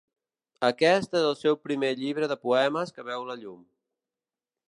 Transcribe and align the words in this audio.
Aquest 0.69 1.13
és 1.19 1.25
el 1.31 1.35
seu 1.41 1.57
primer 1.67 1.91
llibre 2.01 2.31
de 2.33 2.39
poemes 2.47 2.95
que 2.95 3.07
veu 3.13 3.27
la 3.27 3.39
llum. 3.45 3.61